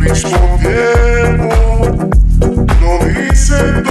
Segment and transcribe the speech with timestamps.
[0.00, 1.48] mi smo vjeru,
[2.80, 3.82] novi se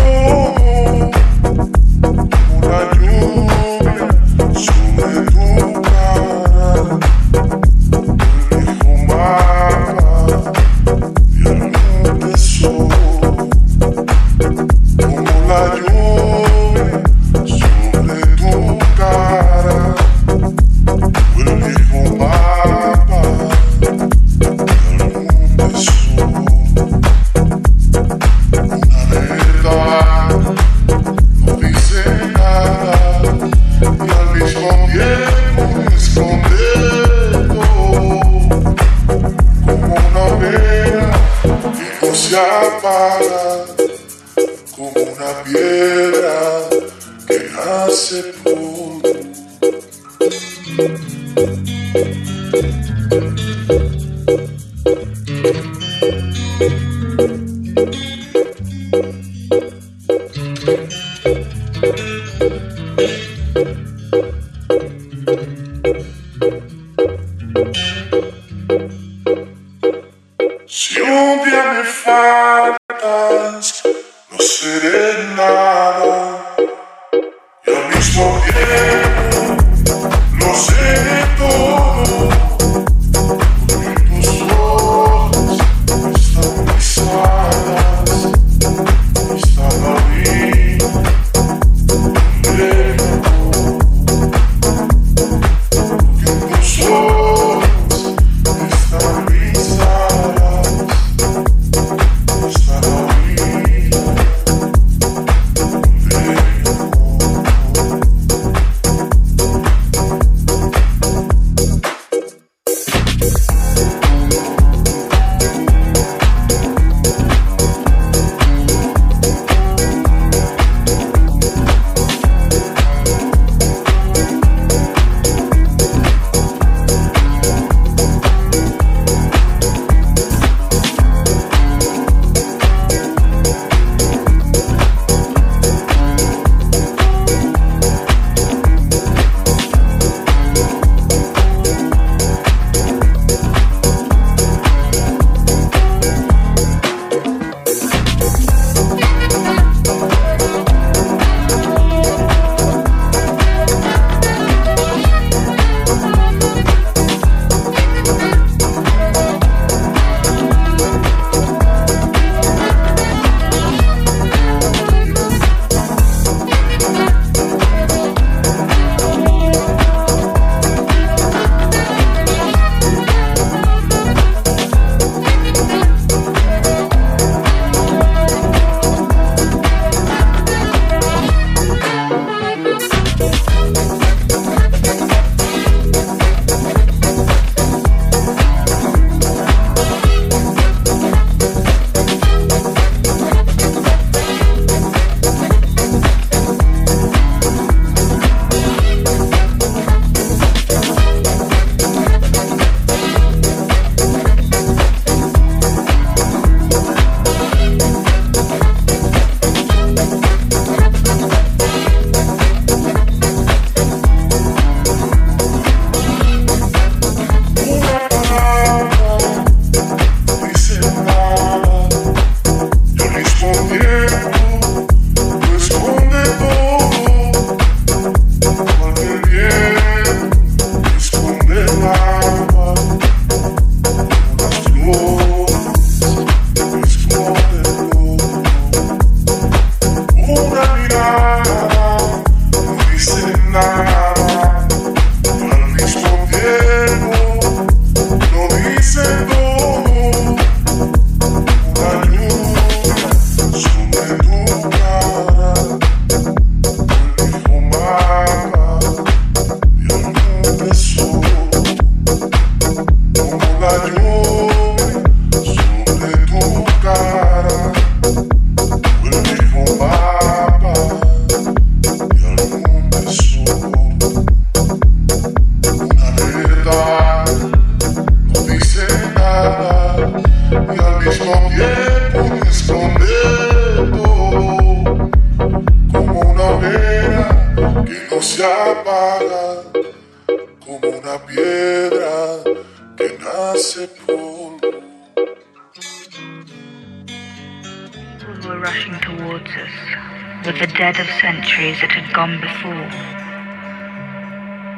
[299.02, 302.90] towards us with the dead of centuries that had gone before.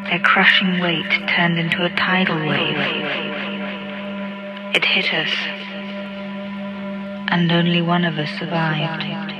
[0.09, 2.77] Their crushing weight turned into a tidal wave.
[4.75, 5.31] It hit us,
[7.31, 9.38] and only one of us survived.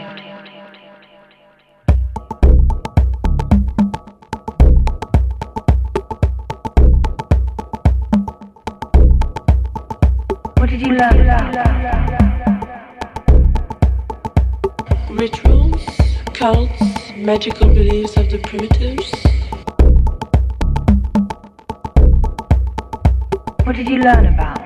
[15.19, 15.85] rituals,
[16.33, 19.11] cults, magical beliefs of the primitives.
[23.65, 24.61] What did you learn about?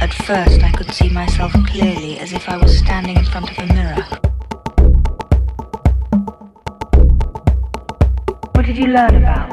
[0.00, 3.58] At first, I could see myself clearly as if I was standing in front of
[3.58, 4.04] a mirror.
[8.54, 9.50] What did you learn about?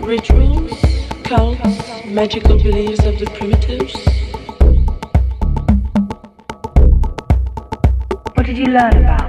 [0.00, 0.72] Rituals,
[1.24, 1.77] cults,
[2.18, 3.94] magical beliefs of the primitives?
[8.34, 9.27] What did you learn about?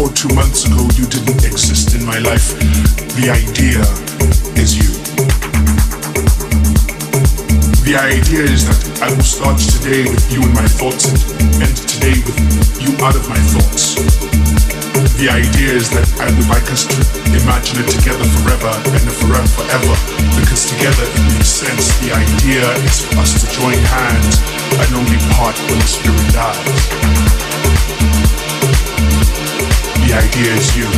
[0.00, 2.56] Before two months ago you didn't exist in my life.
[3.20, 3.84] The idea
[4.56, 4.88] is you.
[7.84, 11.76] The idea is that I will start today with you in my thoughts and end
[11.84, 14.00] today with you out of my thoughts.
[15.20, 16.96] The idea is that I would like us to
[17.36, 19.96] imagine it together forever and forever forever
[20.40, 21.92] because together it makes sense.
[22.00, 24.40] The idea is for us to join hands
[24.80, 27.49] and only part when the spirit dies.
[30.10, 30.90] The idea is you.